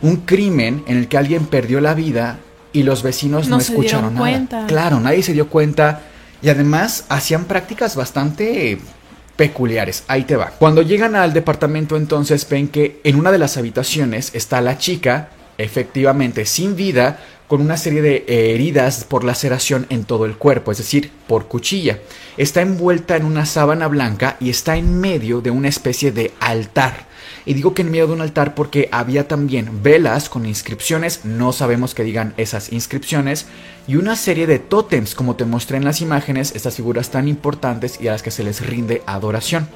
un 0.03 0.17
crimen 0.17 0.85
en 0.87 0.99
el 0.99 1.09
que 1.09 1.17
alguien 1.17 1.47
perdió 1.47 1.81
la 1.81 1.95
vida 1.95 2.39
y 2.77 2.83
los 2.83 3.03
vecinos 3.03 3.49
no, 3.49 3.57
escucharon 3.57 4.13
nada. 4.13 4.19
Cuenta. 4.19 4.67
Claro, 4.67 5.01
nadie 5.01 5.23
se 5.23 5.33
dio 5.33 5.49
cuenta 5.49 6.03
y 6.43 6.51
además 6.51 7.07
hacían 7.09 7.47
prácticas 7.47 7.97
bastante 7.97 8.79
peculiares. 9.35 10.05
Ahí 10.09 10.25
te 10.25 10.37
va. 10.37 10.53
Cuando 10.59 10.83
llegan 10.83 11.17
al 11.17 11.33
departamento 11.33 11.97
entonces 11.97 12.47
ven 12.47 12.69
que 12.69 13.01
en 13.03 13.17
una 13.17 13.33
de 13.33 13.39
las 13.39 13.57
habitaciones 13.57 14.31
está 14.35 14.61
la 14.61 14.77
chica, 14.77 15.31
efectivamente 15.57 16.45
sin 16.45 16.77
vida, 16.77 17.19
con 17.49 17.61
una 17.61 17.77
serie 17.77 18.03
de 18.03 18.25
heridas 18.27 19.05
por 19.05 19.25
laceración 19.25 19.87
en 19.89 20.05
todo 20.05 20.25
el 20.25 20.37
cuerpo, 20.37 20.73
es 20.73 20.79
decir, 20.79 21.11
por 21.27 21.47
cuchilla. 21.47 22.01
Está 22.37 22.61
envuelta 22.61 23.17
en 23.17 23.25
una 23.25 23.47
sábana 23.47 23.89
blanca 23.89 24.37
y 24.41 24.51
está 24.51 24.77
en 24.77 25.01
medio 25.01 25.41
de 25.41 25.51
una 25.51 25.69
especie 25.69 26.13
de 26.13 26.33
altar. 26.41 27.07
Y 27.45 27.55
digo 27.55 27.75
que 27.75 27.83
en 27.83 27.91
medio 27.93 28.09
de 28.09 28.13
un 28.13 28.21
altar 28.21 28.55
porque 28.57 28.89
había 28.91 29.29
también 29.29 29.83
velas 29.83 30.29
con 30.29 30.47
inscripciones, 30.47 31.25
no 31.25 31.53
sabemos 31.53 31.95
que 31.95 32.03
digan 32.03 32.35
esas 32.37 32.73
inscripciones, 32.73 33.47
y 33.87 33.95
una 33.95 34.17
serie 34.17 34.49
de 34.49 34.59
tótems, 34.59 35.15
como 35.15 35.37
te 35.37 35.45
mostré 35.45 35.77
en 35.77 35.85
las 35.85 36.01
imágenes, 36.01 36.53
estas 36.57 36.75
figuras 36.75 37.11
tan 37.11 37.29
importantes 37.29 38.01
y 38.01 38.09
a 38.09 38.13
las 38.13 38.23
que 38.25 38.33
se 38.33 38.43
les 38.43 38.67
rinde 38.67 39.03
adoración. 39.07 39.69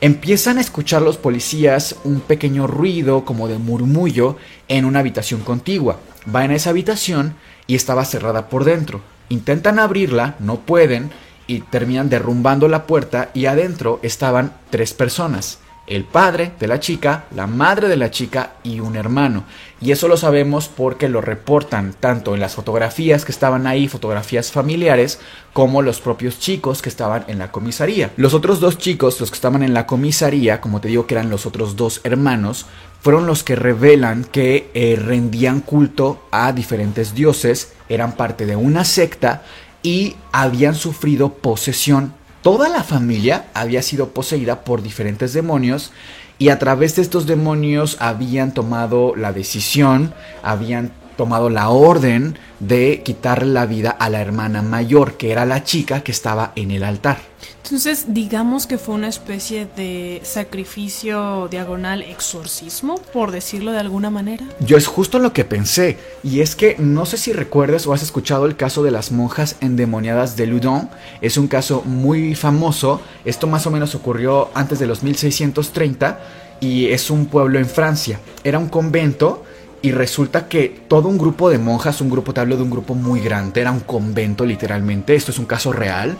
Empiezan 0.00 0.58
a 0.58 0.60
escuchar 0.60 1.02
los 1.02 1.16
policías 1.16 1.96
un 2.04 2.20
pequeño 2.20 2.66
ruido 2.66 3.24
como 3.24 3.48
de 3.48 3.58
murmullo 3.58 4.36
en 4.68 4.84
una 4.84 5.00
habitación 5.00 5.40
contigua. 5.40 5.98
Van 6.24 6.50
a 6.50 6.54
esa 6.54 6.70
habitación 6.70 7.34
y 7.66 7.74
estaba 7.74 8.04
cerrada 8.04 8.48
por 8.48 8.64
dentro. 8.64 9.00
Intentan 9.28 9.78
abrirla, 9.78 10.36
no 10.38 10.60
pueden 10.60 11.10
y 11.48 11.60
terminan 11.60 12.10
derrumbando 12.10 12.68
la 12.68 12.86
puerta 12.86 13.30
y 13.34 13.46
adentro 13.46 13.98
estaban 14.02 14.52
tres 14.70 14.94
personas 14.94 15.58
el 15.88 16.04
padre 16.04 16.52
de 16.60 16.66
la 16.66 16.80
chica, 16.80 17.24
la 17.34 17.46
madre 17.46 17.88
de 17.88 17.96
la 17.96 18.10
chica 18.10 18.52
y 18.62 18.80
un 18.80 18.96
hermano. 18.96 19.44
Y 19.80 19.92
eso 19.92 20.08
lo 20.08 20.16
sabemos 20.16 20.68
porque 20.68 21.08
lo 21.08 21.20
reportan 21.20 21.94
tanto 21.98 22.34
en 22.34 22.40
las 22.40 22.54
fotografías 22.54 23.24
que 23.24 23.32
estaban 23.32 23.66
ahí, 23.66 23.88
fotografías 23.88 24.52
familiares, 24.52 25.20
como 25.52 25.82
los 25.82 26.00
propios 26.00 26.38
chicos 26.38 26.82
que 26.82 26.88
estaban 26.88 27.24
en 27.28 27.38
la 27.38 27.50
comisaría. 27.50 28.10
Los 28.16 28.34
otros 28.34 28.60
dos 28.60 28.78
chicos, 28.78 29.18
los 29.20 29.30
que 29.30 29.36
estaban 29.36 29.62
en 29.62 29.74
la 29.74 29.86
comisaría, 29.86 30.60
como 30.60 30.80
te 30.80 30.88
digo 30.88 31.06
que 31.06 31.14
eran 31.14 31.30
los 31.30 31.46
otros 31.46 31.76
dos 31.76 32.00
hermanos, 32.04 32.66
fueron 33.00 33.26
los 33.26 33.42
que 33.42 33.56
revelan 33.56 34.24
que 34.24 34.70
eh, 34.74 34.98
rendían 35.00 35.60
culto 35.60 36.26
a 36.30 36.52
diferentes 36.52 37.14
dioses, 37.14 37.72
eran 37.88 38.12
parte 38.12 38.44
de 38.44 38.56
una 38.56 38.84
secta 38.84 39.42
y 39.82 40.16
habían 40.32 40.74
sufrido 40.74 41.34
posesión 41.34 42.17
toda 42.42 42.68
la 42.68 42.82
familia 42.82 43.46
había 43.54 43.82
sido 43.82 44.10
poseída 44.10 44.64
por 44.64 44.82
diferentes 44.82 45.32
demonios 45.32 45.92
y 46.38 46.50
a 46.50 46.58
través 46.58 46.94
de 46.96 47.02
estos 47.02 47.26
demonios 47.26 47.96
habían 48.00 48.54
tomado 48.54 49.14
la 49.16 49.32
decisión, 49.32 50.14
habían 50.42 50.92
tomado 51.18 51.50
la 51.50 51.68
orden 51.68 52.38
de 52.60 53.02
quitarle 53.04 53.52
la 53.52 53.66
vida 53.66 53.90
a 53.90 54.08
la 54.08 54.20
hermana 54.20 54.62
mayor, 54.62 55.16
que 55.16 55.32
era 55.32 55.44
la 55.44 55.64
chica 55.64 56.02
que 56.02 56.12
estaba 56.12 56.52
en 56.54 56.70
el 56.70 56.84
altar. 56.84 57.18
Entonces, 57.64 58.06
digamos 58.14 58.66
que 58.66 58.78
fue 58.78 58.94
una 58.94 59.08
especie 59.08 59.66
de 59.76 60.20
sacrificio 60.22 61.48
diagonal 61.48 62.02
exorcismo, 62.02 62.94
por 63.12 63.32
decirlo 63.32 63.72
de 63.72 63.80
alguna 63.80 64.10
manera. 64.10 64.44
Yo 64.60 64.76
es 64.76 64.86
justo 64.86 65.18
lo 65.18 65.32
que 65.32 65.44
pensé, 65.44 65.98
y 66.22 66.40
es 66.40 66.54
que 66.54 66.76
no 66.78 67.04
sé 67.04 67.18
si 67.18 67.32
recuerdas 67.32 67.86
o 67.86 67.92
has 67.92 68.02
escuchado 68.02 68.46
el 68.46 68.56
caso 68.56 68.84
de 68.84 68.92
las 68.92 69.10
monjas 69.10 69.56
endemoniadas 69.60 70.36
de 70.36 70.46
Loudon, 70.46 70.88
es 71.20 71.36
un 71.36 71.48
caso 71.48 71.82
muy 71.84 72.36
famoso, 72.36 73.02
esto 73.24 73.48
más 73.48 73.66
o 73.66 73.72
menos 73.72 73.94
ocurrió 73.96 74.50
antes 74.54 74.78
de 74.78 74.86
los 74.86 75.02
1630 75.02 76.20
y 76.60 76.86
es 76.86 77.10
un 77.10 77.26
pueblo 77.26 77.58
en 77.58 77.66
Francia, 77.66 78.20
era 78.44 78.58
un 78.58 78.68
convento 78.68 79.44
y 79.80 79.92
resulta 79.92 80.48
que 80.48 80.82
todo 80.88 81.08
un 81.08 81.18
grupo 81.18 81.50
de 81.50 81.58
monjas, 81.58 82.00
un 82.00 82.10
grupo, 82.10 82.34
te 82.34 82.40
hablo 82.40 82.56
de 82.56 82.62
un 82.62 82.70
grupo 82.70 82.94
muy 82.94 83.20
grande, 83.20 83.60
era 83.60 83.70
un 83.70 83.80
convento 83.80 84.44
literalmente, 84.44 85.14
esto 85.14 85.30
es 85.30 85.38
un 85.38 85.46
caso 85.46 85.72
real, 85.72 86.16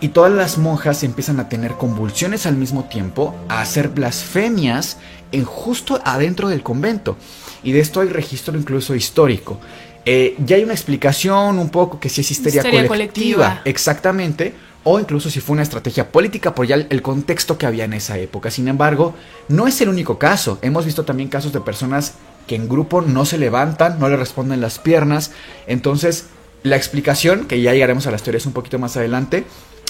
y 0.00 0.08
todas 0.08 0.32
las 0.32 0.58
monjas 0.58 1.02
empiezan 1.04 1.40
a 1.40 1.48
tener 1.48 1.72
convulsiones 1.72 2.46
al 2.46 2.56
mismo 2.56 2.84
tiempo, 2.84 3.36
a 3.48 3.60
hacer 3.60 3.88
blasfemias 3.88 4.96
en 5.30 5.44
justo 5.44 6.00
adentro 6.04 6.48
del 6.48 6.62
convento. 6.62 7.16
Y 7.62 7.72
de 7.72 7.80
esto 7.80 8.00
hay 8.00 8.08
registro 8.08 8.56
incluso 8.56 8.94
histórico. 8.94 9.60
Eh, 10.06 10.34
ya 10.44 10.56
hay 10.56 10.64
una 10.64 10.72
explicación 10.72 11.58
un 11.58 11.68
poco 11.68 12.00
que 12.00 12.08
si 12.08 12.22
es 12.22 12.30
histeria, 12.30 12.88
colectiva, 12.88 13.60
exactamente, 13.66 14.54
o 14.82 14.98
incluso 14.98 15.28
si 15.28 15.40
fue 15.40 15.52
una 15.52 15.62
estrategia 15.62 16.10
política 16.10 16.54
por 16.54 16.66
ya 16.66 16.76
el 16.76 17.02
contexto 17.02 17.58
que 17.58 17.66
había 17.66 17.84
en 17.84 17.92
esa 17.92 18.16
época. 18.18 18.50
Sin 18.50 18.68
embargo, 18.68 19.14
no 19.48 19.66
es 19.66 19.78
el 19.82 19.90
único 19.90 20.18
caso. 20.18 20.58
Hemos 20.62 20.86
visto 20.86 21.04
también 21.04 21.28
casos 21.28 21.52
de 21.52 21.60
personas 21.60 22.14
que 22.46 22.56
en 22.56 22.68
grupo 22.68 23.00
no 23.00 23.24
se 23.24 23.38
levantan, 23.38 23.98
no 23.98 24.08
le 24.08 24.16
responden 24.16 24.60
las 24.60 24.78
piernas. 24.78 25.32
Entonces, 25.66 26.26
la 26.62 26.76
explicación, 26.76 27.46
que 27.46 27.60
ya 27.60 27.72
llegaremos 27.72 28.06
a 28.06 28.10
las 28.10 28.22
teorías 28.22 28.46
un 28.46 28.52
poquito 28.52 28.78
más 28.78 28.96
adelante, 28.96 29.44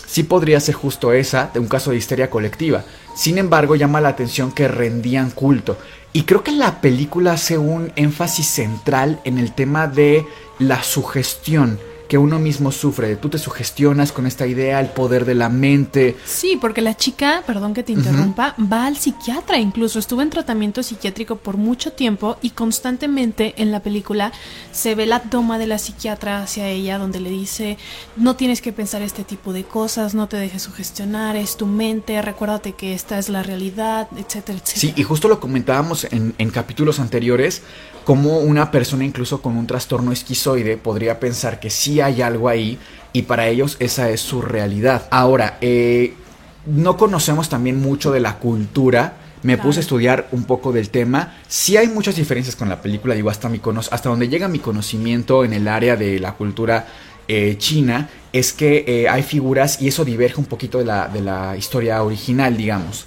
sí 0.06 0.22
podría 0.22 0.60
ser 0.60 0.74
justo 0.74 1.12
esa, 1.12 1.50
de 1.52 1.60
un 1.60 1.68
caso 1.68 1.90
de 1.90 1.96
histeria 1.96 2.30
colectiva. 2.30 2.84
Sin 3.14 3.38
embargo, 3.38 3.76
llama 3.76 4.00
la 4.00 4.10
atención 4.10 4.52
que 4.52 4.68
rendían 4.68 5.30
culto. 5.30 5.78
Y 6.12 6.24
creo 6.24 6.42
que 6.42 6.52
la 6.52 6.80
película 6.80 7.32
hace 7.32 7.58
un 7.58 7.92
énfasis 7.96 8.46
central 8.46 9.20
en 9.24 9.38
el 9.38 9.52
tema 9.52 9.86
de 9.86 10.26
la 10.58 10.82
sugestión 10.82 11.78
que 12.10 12.18
uno 12.18 12.40
mismo 12.40 12.72
sufre. 12.72 13.14
Tú 13.14 13.28
te 13.28 13.38
sugestionas 13.38 14.10
con 14.10 14.26
esta 14.26 14.44
idea, 14.44 14.80
el 14.80 14.88
poder 14.88 15.24
de 15.24 15.36
la 15.36 15.48
mente. 15.48 16.16
Sí, 16.24 16.58
porque 16.60 16.80
la 16.80 16.96
chica, 16.96 17.44
perdón 17.46 17.72
que 17.72 17.84
te 17.84 17.92
interrumpa, 17.92 18.56
va 18.60 18.86
al 18.86 18.96
psiquiatra 18.96 19.58
incluso. 19.58 20.00
Estuvo 20.00 20.20
en 20.20 20.28
tratamiento 20.28 20.82
psiquiátrico 20.82 21.36
por 21.36 21.56
mucho 21.56 21.92
tiempo 21.92 22.36
y 22.42 22.50
constantemente 22.50 23.54
en 23.58 23.70
la 23.70 23.78
película 23.78 24.32
se 24.72 24.96
ve 24.96 25.06
la 25.06 25.20
toma 25.20 25.56
de 25.56 25.68
la 25.68 25.78
psiquiatra 25.78 26.42
hacia 26.42 26.66
ella 26.66 26.98
donde 26.98 27.20
le 27.20 27.30
dice, 27.30 27.78
no 28.16 28.34
tienes 28.34 28.60
que 28.60 28.72
pensar 28.72 29.02
este 29.02 29.22
tipo 29.22 29.52
de 29.52 29.62
cosas, 29.62 30.12
no 30.12 30.26
te 30.26 30.36
dejes 30.36 30.62
sugestionar, 30.62 31.36
es 31.36 31.56
tu 31.56 31.66
mente, 31.66 32.20
recuérdate 32.22 32.72
que 32.72 32.92
esta 32.92 33.20
es 33.20 33.28
la 33.28 33.44
realidad, 33.44 34.08
etcétera, 34.16 34.58
etcétera. 34.58 34.80
Sí, 34.80 34.94
y 34.96 35.04
justo 35.04 35.28
lo 35.28 35.38
comentábamos 35.38 36.08
en, 36.10 36.34
en 36.38 36.50
capítulos 36.50 36.98
anteriores 36.98 37.62
como 38.04 38.38
una 38.38 38.70
persona 38.70 39.04
incluso 39.04 39.42
con 39.42 39.56
un 39.56 39.66
trastorno 39.66 40.10
esquizoide 40.10 40.76
podría 40.76 41.20
pensar 41.20 41.60
que 41.60 41.70
sí 41.70 41.99
hay 42.00 42.22
algo 42.22 42.48
ahí 42.48 42.78
y 43.12 43.22
para 43.22 43.48
ellos 43.48 43.76
esa 43.80 44.10
es 44.10 44.20
su 44.20 44.42
realidad. 44.42 45.06
Ahora, 45.10 45.58
eh, 45.60 46.14
no 46.66 46.96
conocemos 46.96 47.48
también 47.48 47.80
mucho 47.80 48.12
de 48.12 48.20
la 48.20 48.38
cultura. 48.38 49.14
Me 49.42 49.56
puse 49.56 49.80
a 49.80 49.82
estudiar 49.82 50.28
un 50.32 50.44
poco 50.44 50.70
del 50.70 50.90
tema. 50.90 51.38
Sí 51.48 51.76
hay 51.76 51.88
muchas 51.88 52.16
diferencias 52.16 52.56
con 52.56 52.68
la 52.68 52.82
película, 52.82 53.14
digo, 53.14 53.30
hasta, 53.30 53.48
mi 53.48 53.60
hasta 53.90 54.08
donde 54.08 54.28
llega 54.28 54.48
mi 54.48 54.58
conocimiento 54.58 55.44
en 55.44 55.54
el 55.54 55.66
área 55.66 55.96
de 55.96 56.18
la 56.18 56.32
cultura 56.32 56.86
eh, 57.26 57.56
china, 57.58 58.10
es 58.32 58.52
que 58.52 58.84
eh, 58.86 59.08
hay 59.08 59.22
figuras 59.22 59.80
y 59.80 59.88
eso 59.88 60.04
diverge 60.04 60.40
un 60.40 60.46
poquito 60.46 60.78
de 60.78 60.84
la, 60.84 61.08
de 61.08 61.22
la 61.22 61.56
historia 61.56 62.02
original, 62.02 62.56
digamos. 62.56 63.06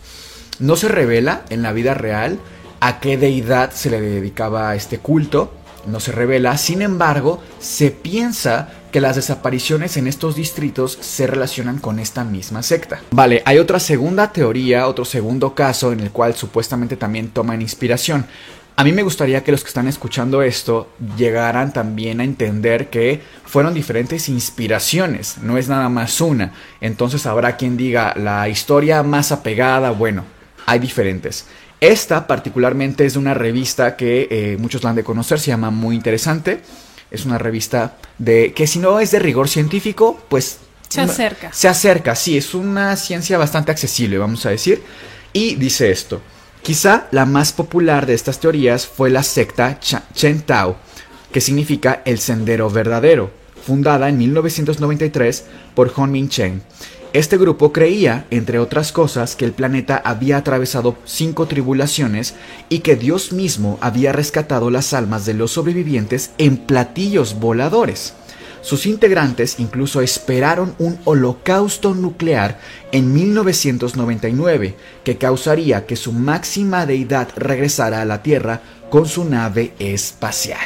No 0.60 0.76
se 0.76 0.88
revela 0.88 1.44
en 1.50 1.62
la 1.62 1.72
vida 1.72 1.94
real 1.94 2.40
a 2.80 3.00
qué 3.00 3.18
deidad 3.18 3.72
se 3.72 3.90
le 3.90 4.02
dedicaba 4.02 4.76
este 4.76 4.98
culto, 4.98 5.54
no 5.86 6.00
se 6.00 6.12
revela, 6.12 6.58
sin 6.58 6.82
embargo, 6.82 7.44
se 7.60 7.92
piensa 7.92 8.70
que 8.94 9.02
las 9.02 9.16
desapariciones 9.16 9.98
en 9.98 10.06
estos 10.06 10.36
distritos 10.36 10.98
se 11.02 11.26
relacionan 11.26 11.80
con 11.80 11.98
esta 11.98 12.24
misma 12.24 12.62
secta. 12.62 13.02
Vale, 13.10 13.42
hay 13.44 13.58
otra 13.58 13.80
segunda 13.80 14.32
teoría, 14.32 14.88
otro 14.88 15.04
segundo 15.04 15.56
caso 15.56 15.92
en 15.92 16.00
el 16.00 16.12
cual 16.12 16.36
supuestamente 16.36 16.96
también 16.96 17.30
toman 17.30 17.64
inspiración. 17.64 18.28
A 18.76 18.84
mí 18.84 18.92
me 18.92 19.02
gustaría 19.02 19.44
que 19.44 19.52
los 19.52 19.64
que 19.64 19.70
están 19.70 19.88
escuchando 19.88 20.44
esto 20.44 20.90
llegaran 21.18 21.74
también 21.74 22.22
a 22.22 22.24
entender 22.24 22.92
que 22.92 23.20
fueron 23.46 23.74
diferentes 23.74 24.30
inspiraciones, 24.30 25.40
no 25.40 25.58
es 25.58 25.68
nada 25.68 25.90
más 25.90 26.22
una. 26.22 26.54
Entonces 26.80 27.26
habrá 27.26 27.58
quien 27.58 27.78
diga 27.78 28.14
la 28.16 28.48
historia 28.48 29.02
más 29.02 29.32
apegada, 29.32 29.90
bueno, 29.90 30.24
hay 30.68 30.78
diferentes. 30.78 31.48
Esta 31.80 32.28
particularmente 32.28 33.06
es 33.06 33.14
de 33.14 33.20
una 33.20 33.34
revista 33.34 33.98
que 33.98 34.28
eh, 34.30 34.58
muchos 34.60 34.84
la 34.84 34.92
han 34.92 34.96
de 34.96 35.04
conocer, 35.04 35.40
se 35.40 35.48
llama 35.48 35.72
Muy 35.72 35.96
Interesante. 35.96 36.62
Es 37.14 37.24
una 37.24 37.38
revista 37.38 37.96
de 38.18 38.52
que 38.54 38.68
si 38.68 38.80
no 38.80 39.00
es 39.00 39.12
de 39.12 39.20
rigor 39.20 39.48
científico, 39.48 40.20
pues... 40.28 40.58
Se 40.90 41.00
acerca. 41.00 41.54
Se 41.54 41.70
acerca, 41.70 42.16
sí, 42.16 42.38
es 42.38 42.54
una 42.54 42.96
ciencia 42.98 43.38
bastante 43.38 43.72
accesible, 43.72 44.18
vamos 44.18 44.46
a 44.46 44.50
decir. 44.50 44.84
Y 45.32 45.56
dice 45.56 45.90
esto. 45.92 46.22
Quizá 46.62 47.08
la 47.12 47.26
más 47.26 47.52
popular 47.52 48.06
de 48.06 48.14
estas 48.14 48.40
teorías 48.40 48.86
fue 48.86 49.10
la 49.10 49.24
secta 49.24 49.80
Chen 49.80 50.42
Tao, 50.42 50.78
que 51.32 51.42
significa 51.42 52.02
el 52.06 52.20
sendero 52.20 52.70
verdadero, 52.70 53.32
fundada 53.66 54.10
en 54.10 54.18
1993 54.18 55.46
por 55.76 56.08
Min 56.08 56.30
Chen. 56.30 56.62
Este 57.14 57.38
grupo 57.38 57.72
creía, 57.72 58.26
entre 58.32 58.58
otras 58.58 58.92
cosas, 58.92 59.36
que 59.36 59.46
el 59.46 59.52
planeta 59.52 60.02
había 60.04 60.38
atravesado 60.38 60.98
cinco 61.06 61.46
tribulaciones 61.46 62.34
y 62.70 62.80
que 62.80 62.96
Dios 62.96 63.32
mismo 63.32 63.78
había 63.82 64.12
rescatado 64.12 64.72
las 64.72 64.94
almas 64.94 65.24
de 65.28 65.36
los 65.36 65.52
sobrevivientes 65.52 66.32
en 66.40 66.58
platillos 66.58 67.40
voladores. 67.40 68.16
Sus 68.64 68.88
integrantes 68.88 69.60
incluso 69.60 70.02
esperaron 70.02 70.74
un 70.80 70.98
holocausto 71.06 71.94
nuclear 71.94 72.60
en 72.92 73.14
1999 73.14 74.76
que 75.04 75.18
causaría 75.18 75.86
que 75.86 75.98
su 75.98 76.14
máxima 76.14 76.88
deidad 76.88 77.28
regresara 77.36 78.02
a 78.02 78.06
la 78.06 78.24
Tierra 78.24 78.62
con 78.90 79.06
su 79.06 79.24
nave 79.26 79.74
espacial. 79.78 80.66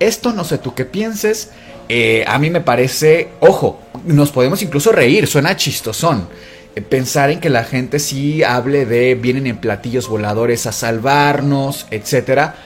Esto 0.00 0.32
no 0.32 0.42
sé 0.42 0.58
tú 0.58 0.74
qué 0.74 0.86
pienses, 0.86 1.50
eh, 1.88 2.24
a 2.26 2.38
mí 2.38 2.50
me 2.50 2.60
parece, 2.60 3.28
ojo, 3.40 3.80
nos 4.08 4.32
podemos 4.32 4.62
incluso 4.62 4.92
reír, 4.92 5.26
suena 5.26 5.56
chistosón. 5.56 6.28
Eh, 6.74 6.82
pensar 6.82 7.30
en 7.30 7.40
que 7.40 7.50
la 7.50 7.64
gente 7.64 7.98
sí 7.98 8.42
hable 8.42 8.86
de 8.86 9.14
vienen 9.14 9.46
en 9.46 9.58
platillos 9.58 10.08
voladores 10.08 10.66
a 10.66 10.72
salvarnos, 10.72 11.86
etcétera, 11.90 12.56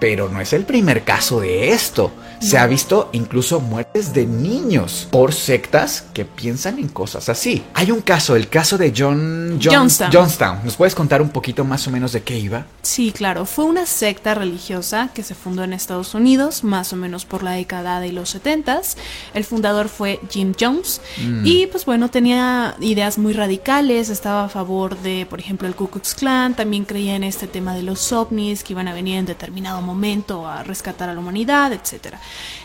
pero 0.00 0.28
no 0.28 0.40
es 0.40 0.52
el 0.52 0.64
primer 0.64 1.02
caso 1.02 1.40
de 1.40 1.72
esto. 1.72 2.12
Se 2.42 2.58
ha 2.58 2.66
visto 2.66 3.08
incluso 3.12 3.60
muertes 3.60 4.12
de 4.12 4.26
niños 4.26 5.06
por 5.10 5.32
sectas 5.32 6.04
que 6.12 6.24
piensan 6.24 6.78
en 6.78 6.88
cosas 6.88 7.28
así. 7.28 7.62
Hay 7.74 7.90
un 7.90 8.00
caso, 8.00 8.34
el 8.34 8.48
caso 8.48 8.76
de 8.78 8.92
John, 8.96 9.60
Johnstown. 9.62 10.60
¿Nos 10.64 10.76
puedes 10.76 10.94
contar 10.94 11.22
un 11.22 11.30
poquito 11.30 11.64
más 11.64 11.86
o 11.86 11.90
menos 11.90 12.12
de 12.12 12.22
qué 12.22 12.38
iba? 12.38 12.66
Sí, 12.82 13.12
claro. 13.12 13.46
Fue 13.46 13.64
una 13.64 13.86
secta 13.86 14.34
religiosa 14.34 15.10
que 15.14 15.22
se 15.22 15.34
fundó 15.34 15.62
en 15.62 15.72
Estados 15.72 16.14
Unidos, 16.14 16.64
más 16.64 16.92
o 16.92 16.96
menos 16.96 17.24
por 17.24 17.42
la 17.42 17.52
década 17.52 18.00
de 18.00 18.12
los 18.12 18.30
70 18.30 18.82
El 19.34 19.44
fundador 19.44 19.88
fue 19.88 20.20
Jim 20.30 20.54
Jones 20.58 21.00
mm. 21.18 21.46
y 21.46 21.66
pues 21.66 21.84
bueno, 21.84 22.10
tenía 22.10 22.76
ideas 22.80 23.18
muy 23.18 23.32
radicales, 23.32 24.08
estaba 24.08 24.44
a 24.44 24.48
favor 24.48 24.98
de, 24.98 25.26
por 25.28 25.38
ejemplo, 25.38 25.68
el 25.68 25.74
Ku 25.74 25.88
Klux 25.88 26.14
Klan, 26.14 26.54
también 26.54 26.84
creía 26.84 27.14
en 27.14 27.24
este 27.24 27.46
tema 27.46 27.74
de 27.74 27.82
los 27.82 28.12
ovnis 28.12 28.64
que 28.64 28.72
iban 28.72 28.88
a 28.88 28.94
venir 28.94 29.16
en 29.16 29.26
determinado 29.26 29.80
momento 29.82 30.46
a 30.46 30.62
rescatar 30.62 31.08
a 31.08 31.14
la 31.14 31.20
humanidad, 31.20 31.72
etcétera. 31.72 32.20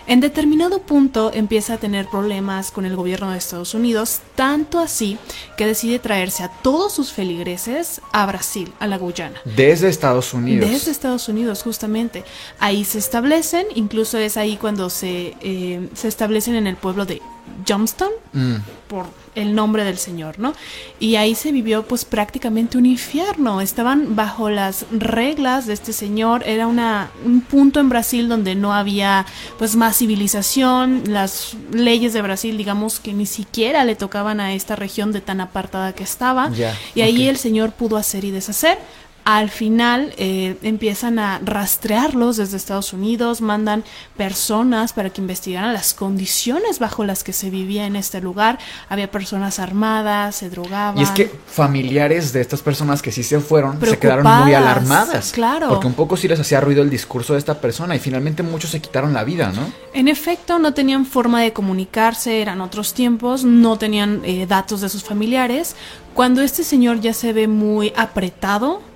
En 0.08 0.22
determinado 0.22 0.80
punto 0.80 1.32
empieza 1.34 1.74
a 1.74 1.78
tener 1.78 2.08
problemas 2.08 2.72
con 2.72 2.86
el 2.86 2.96
gobierno 2.96 3.32
de 3.32 3.38
Estados 3.38 3.74
Unidos, 3.74 4.22
tanto 4.36 4.80
así 4.80 5.18
que 5.58 5.68
decide 5.68 6.00
traerse 6.00 6.44
a 6.44 6.50
todos 6.50 6.94
sus 6.94 7.12
feligreses 7.12 8.00
a 8.14 8.26
Brasil, 8.26 8.72
a 8.80 8.88
la 8.88 8.98
Guyana. 8.98 9.42
Desde 9.44 9.90
Estados 9.90 10.34
Unidos. 10.34 10.70
Desde 10.70 10.92
Estados 10.92 11.28
Unidos, 11.28 11.62
justamente. 11.62 12.24
Ahí 12.58 12.86
se 12.86 13.00
establecen, 13.00 13.68
incluso 13.76 14.18
es 14.18 14.38
ahí 14.38 14.56
cuando 14.56 14.90
se, 14.90 15.36
eh, 15.42 15.90
se 15.94 16.08
establecen 16.08 16.56
en 16.56 16.68
el 16.68 16.78
pueblo 16.78 17.06
de 17.06 17.22
Johnston, 17.68 18.12
mm. 18.32 18.56
por 18.88 19.08
el 19.38 19.54
nombre 19.54 19.84
del 19.84 19.98
Señor, 19.98 20.40
¿no? 20.40 20.54
Y 21.00 21.16
ahí 21.16 21.36
se 21.36 21.52
vivió 21.52 21.84
pues 21.84 22.06
prácticamente 22.06 22.78
un 22.78 22.86
infierno. 22.88 23.62
Estaban 23.62 24.16
bajo 24.16 24.50
las 24.50 24.86
reglas 24.92 25.68
de 25.68 25.74
este 25.74 25.94
Señor. 25.94 26.44
Era 26.46 26.66
una, 26.66 27.12
un 27.24 27.42
punto 27.42 27.80
en 27.80 27.88
Brasil 27.88 28.28
donde 28.28 28.56
no 28.56 28.74
había 28.74 29.26
pues 29.60 29.76
más 29.76 29.98
civilización. 29.98 31.04
Las 31.08 31.56
leyes 31.72 32.14
de 32.14 32.22
Brasil, 32.24 32.58
digamos 32.58 33.00
que 33.00 33.14
ni 33.14 33.28
siquiera 33.28 33.86
le 33.86 33.96
tocaban 33.96 34.40
a 34.40 34.54
esta 34.54 34.76
región 34.76 35.12
de 35.12 35.22
tan 35.22 35.40
apartada 35.40 35.94
que 35.94 36.04
estaba. 36.04 36.52
y 36.96 37.02
ahí 37.02 37.28
el 37.28 37.38
Señor 37.38 37.74
pudo 37.74 37.98
hacer 37.98 38.26
y 38.26 38.32
deshacer 38.32 38.80
al 39.28 39.50
final 39.50 40.14
eh, 40.16 40.56
empiezan 40.62 41.20
a 41.20 41.42
rastrearlos 41.44 42.38
desde 42.38 42.56
Estados 42.56 42.94
Unidos, 42.94 43.42
mandan 43.42 43.84
personas 44.16 44.94
para 44.94 45.10
que 45.10 45.20
investigaran 45.20 45.74
las 45.74 45.94
condiciones 45.94 46.80
bajo 46.80 47.04
las 47.04 47.26
que 47.26 47.34
se 47.34 47.50
vivía 47.50 47.86
en 47.88 47.98
este 47.98 48.22
lugar. 48.22 48.58
Había 48.88 49.12
personas 49.12 49.60
armadas, 49.60 50.38
se 50.38 50.50
drogaban. 50.50 50.98
Y 50.98 51.04
es 51.04 51.12
que 51.12 51.30
familiares 51.46 52.32
de 52.32 52.40
estas 52.40 52.62
personas 52.62 53.02
que 53.02 53.12
sí 53.12 53.22
se 53.22 53.42
fueron 53.42 53.82
se 53.86 54.00
quedaron 54.00 54.24
muy 54.44 54.54
alarmadas. 54.54 55.34
Claro. 55.34 55.68
Porque 55.68 55.88
un 55.88 55.96
poco 55.96 56.16
sí 56.16 56.30
les 56.30 56.40
hacía 56.40 56.62
ruido 56.62 56.82
el 56.82 56.90
discurso 56.90 57.34
de 57.34 57.40
esta 57.40 57.60
persona 57.60 57.98
y 57.98 58.00
finalmente 58.00 58.44
muchos 58.44 58.72
se 58.72 58.80
quitaron 58.80 59.12
la 59.12 59.26
vida, 59.26 59.52
¿no? 59.54 59.74
En 59.94 60.08
efecto, 60.08 60.58
no 60.58 60.74
tenían 60.74 61.06
forma 61.06 61.42
de 61.42 61.52
comunicarse, 61.52 62.42
eran 62.42 62.62
otros 62.62 62.94
tiempos, 62.94 63.44
no 63.44 63.78
tenían 63.78 64.22
eh, 64.24 64.46
datos 64.48 64.80
de 64.80 64.88
sus 64.88 65.04
familiares. 65.04 65.76
Cuando 66.14 66.42
este 66.42 66.64
señor 66.64 67.02
ya 67.02 67.14
se 67.14 67.34
ve 67.34 67.50
muy 67.50 67.92
apretado, 67.98 68.87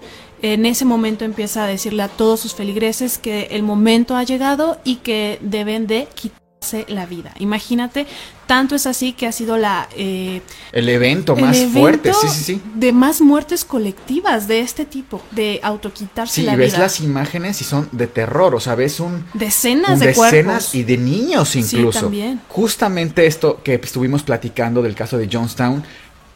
en 0.42 0.66
ese 0.66 0.86
momento 0.86 1.26
empieza 1.26 1.64
a 1.64 1.68
decirle 1.68 2.04
a 2.04 2.08
todos 2.08 2.40
sus 2.40 2.54
feligreses 2.54 3.18
que 3.18 3.48
el 3.52 3.64
momento 3.64 4.16
ha 4.16 4.24
llegado 4.24 4.80
y 4.84 4.98
que 4.98 5.40
deben 5.42 5.88
de 5.88 6.08
quitarse 6.16 6.86
la 6.88 7.06
vida. 7.06 7.34
Imagínate, 7.40 8.06
tanto 8.46 8.76
es 8.76 8.86
así 8.86 9.14
que 9.14 9.26
ha 9.26 9.32
sido 9.32 9.58
la... 9.58 9.90
Eh, 9.96 10.42
el 10.72 10.90
evento 10.90 11.36
más 11.36 11.58
fuerte, 11.74 12.14
sí, 12.14 12.28
sí, 12.30 12.44
sí. 12.44 12.62
De 12.76 12.92
más 12.92 13.20
muertes 13.20 13.66
colectivas 13.66 14.48
de 14.48 14.60
este 14.60 14.86
tipo, 14.86 15.22
de 15.32 15.60
autoquitarse 15.64 16.44
la 16.44 16.56
vida. 16.56 16.66
Sí, 16.66 16.72
ves 16.72 16.80
las 16.80 17.00
imágenes 17.00 17.62
y 17.62 17.64
son 17.64 17.90
de 17.92 18.08
terror, 18.08 18.54
o 18.54 18.60
sea, 18.60 18.76
ves 18.76 19.00
un... 19.00 19.26
Decenas 19.34 20.00
de 20.00 20.08
Decenas 20.08 20.76
y 20.76 20.84
de 20.84 20.98
niños 20.98 21.56
incluso. 21.56 22.00
Sí, 22.00 22.04
también. 22.04 22.42
Justamente 22.48 23.26
esto 23.26 23.62
que 23.64 23.76
estuvimos 23.76 24.22
platicando 24.24 24.82
del 24.82 24.94
caso 24.96 25.18
de 25.18 25.28
Johnstown 25.32 25.84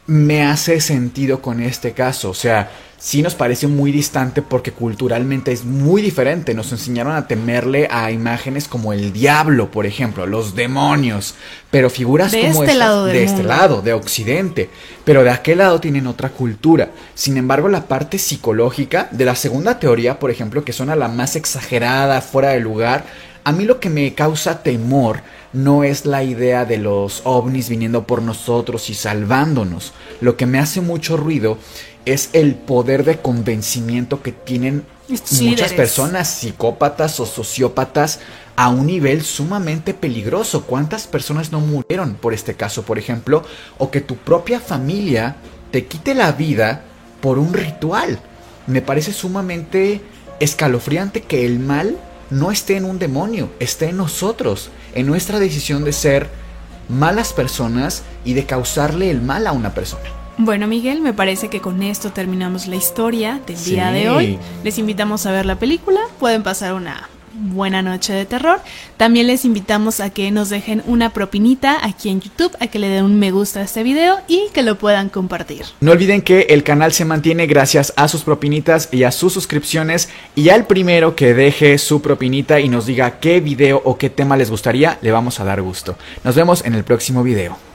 me 0.07 0.43
hace 0.43 0.81
sentido 0.81 1.41
con 1.41 1.61
este 1.61 1.93
caso. 1.93 2.29
O 2.29 2.33
sea, 2.33 2.71
sí 3.05 3.21
nos 3.21 3.35
parece 3.35 3.67
muy 3.67 3.91
distante 3.91 4.41
porque 4.41 4.71
culturalmente 4.71 5.51
es 5.51 5.63
muy 5.63 6.01
diferente. 6.01 6.55
Nos 6.55 6.71
enseñaron 6.71 7.13
a 7.13 7.27
temerle 7.27 7.87
a 7.91 8.09
imágenes 8.09 8.67
como 8.67 8.93
el 8.93 9.13
diablo, 9.13 9.69
por 9.69 9.85
ejemplo, 9.85 10.25
los 10.25 10.55
demonios. 10.55 11.35
Pero 11.69 11.91
figuras 11.91 12.33
como 12.33 12.63
este 12.63 12.75
lado 12.75 13.05
de 13.05 13.23
este 13.23 13.43
lado, 13.43 13.83
de 13.83 13.93
Occidente. 13.93 14.71
Pero 15.03 15.23
de 15.23 15.29
aquel 15.29 15.59
lado 15.59 15.79
tienen 15.79 16.07
otra 16.07 16.29
cultura. 16.29 16.89
Sin 17.13 17.37
embargo, 17.37 17.69
la 17.69 17.85
parte 17.85 18.17
psicológica 18.17 19.07
de 19.11 19.25
la 19.25 19.35
segunda 19.35 19.77
teoría, 19.77 20.17
por 20.17 20.31
ejemplo, 20.31 20.65
que 20.65 20.73
suena 20.73 20.95
la 20.95 21.07
más 21.07 21.35
exagerada, 21.35 22.21
fuera 22.21 22.49
de 22.49 22.59
lugar, 22.59 23.05
a 23.45 23.51
mí 23.51 23.63
lo 23.63 23.79
que 23.79 23.91
me 23.91 24.13
causa 24.15 24.63
temor 24.63 25.21
no 25.53 25.83
es 25.83 26.05
la 26.07 26.23
idea 26.23 26.65
de 26.65 26.79
los 26.79 27.21
ovnis 27.25 27.69
viniendo 27.69 28.07
por 28.07 28.23
nosotros 28.23 28.89
y 28.89 28.95
salvándonos. 28.95 29.93
Lo 30.19 30.35
que 30.35 30.47
me 30.47 30.57
hace 30.57 30.81
mucho 30.81 31.15
ruido 31.15 31.59
es 32.05 32.31
el 32.33 32.55
poder 32.55 33.05
de 33.05 33.19
convencimiento 33.19 34.23
que 34.23 34.31
tienen 34.31 34.83
muchas 35.07 35.73
personas 35.73 36.27
psicópatas 36.27 37.19
o 37.19 37.27
sociópatas 37.27 38.19
a 38.55 38.69
un 38.69 38.87
nivel 38.87 39.21
sumamente 39.23 39.93
peligroso. 39.93 40.65
¿Cuántas 40.65 41.05
personas 41.05 41.51
no 41.51 41.59
murieron 41.59 42.15
por 42.15 42.33
este 42.33 42.55
caso, 42.55 42.81
por 42.81 42.97
ejemplo? 42.97 43.43
O 43.77 43.91
que 43.91 44.01
tu 44.01 44.15
propia 44.15 44.59
familia 44.59 45.35
te 45.69 45.85
quite 45.85 46.15
la 46.15 46.31
vida 46.31 46.81
por 47.21 47.37
un 47.37 47.53
ritual. 47.53 48.19
Me 48.65 48.81
parece 48.81 49.13
sumamente 49.13 50.01
escalofriante 50.39 51.21
que 51.21 51.45
el 51.45 51.59
mal 51.59 51.95
no 52.29 52.51
esté 52.51 52.77
en 52.77 52.85
un 52.85 52.99
demonio, 52.99 53.49
esté 53.59 53.89
en 53.89 53.97
nosotros, 53.97 54.69
en 54.93 55.05
nuestra 55.05 55.39
decisión 55.39 55.83
de 55.83 55.93
ser 55.93 56.29
malas 56.89 57.33
personas 57.33 58.03
y 58.23 58.33
de 58.33 58.45
causarle 58.45 59.09
el 59.09 59.21
mal 59.21 59.47
a 59.47 59.51
una 59.51 59.73
persona. 59.73 60.03
Bueno, 60.37 60.67
Miguel, 60.67 61.01
me 61.01 61.13
parece 61.13 61.49
que 61.49 61.61
con 61.61 61.81
esto 61.81 62.11
terminamos 62.11 62.67
la 62.67 62.75
historia 62.75 63.39
del 63.47 63.63
día 63.63 63.91
de 63.91 64.09
hoy. 64.09 64.39
Les 64.63 64.77
invitamos 64.77 65.25
a 65.25 65.31
ver 65.31 65.45
la 65.45 65.57
película. 65.57 66.01
Pueden 66.19 66.43
pasar 66.43 66.73
una 66.73 67.09
buena 67.35 67.81
noche 67.81 68.13
de 68.13 68.25
terror. 68.25 68.59
También 68.97 69.27
les 69.27 69.45
invitamos 69.45 69.99
a 69.99 70.09
que 70.09 70.31
nos 70.31 70.49
dejen 70.49 70.83
una 70.87 71.11
propinita 71.11 71.85
aquí 71.85 72.09
en 72.09 72.21
YouTube, 72.21 72.55
a 72.59 72.67
que 72.67 72.79
le 72.79 72.89
den 72.89 73.05
un 73.05 73.19
me 73.19 73.31
gusta 73.31 73.59
a 73.59 73.63
este 73.63 73.83
video 73.83 74.17
y 74.27 74.49
que 74.53 74.63
lo 74.63 74.77
puedan 74.77 75.09
compartir. 75.09 75.65
No 75.79 75.91
olviden 75.91 76.21
que 76.21 76.41
el 76.49 76.63
canal 76.63 76.93
se 76.93 77.05
mantiene 77.05 77.47
gracias 77.47 77.93
a 77.95 78.07
sus 78.07 78.23
propinitas 78.23 78.89
y 78.91 79.03
a 79.03 79.11
sus 79.11 79.33
suscripciones 79.33 80.09
y 80.35 80.49
al 80.49 80.65
primero 80.65 81.15
que 81.15 81.33
deje 81.33 81.77
su 81.77 82.01
propinita 82.01 82.59
y 82.59 82.69
nos 82.69 82.85
diga 82.85 83.19
qué 83.19 83.39
video 83.39 83.81
o 83.83 83.97
qué 83.97 84.09
tema 84.09 84.37
les 84.37 84.49
gustaría, 84.49 84.97
le 85.01 85.11
vamos 85.11 85.39
a 85.39 85.43
dar 85.45 85.61
gusto. 85.61 85.97
Nos 86.23 86.35
vemos 86.35 86.65
en 86.65 86.73
el 86.73 86.83
próximo 86.83 87.23
video. 87.23 87.74